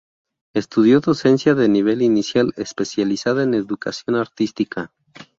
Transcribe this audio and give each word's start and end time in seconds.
Estudió 0.55 0.99
docencia 0.99 1.53
de 1.53 1.69
nivel 1.69 2.01
inicial, 2.01 2.53
especializada 2.57 3.43
en 3.43 3.53
Educación 3.53 4.15
Artística. 4.15 4.91